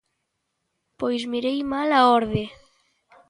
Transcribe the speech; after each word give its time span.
Pois 0.99 1.21
mirei 1.31 1.59
mal 1.71 1.89
a 1.97 2.01
orde. 2.19 2.43